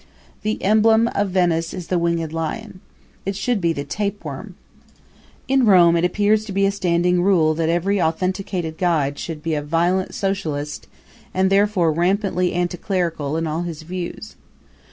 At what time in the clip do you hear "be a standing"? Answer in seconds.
6.51-7.21